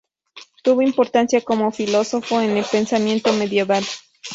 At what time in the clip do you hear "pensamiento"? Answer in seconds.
2.65-3.31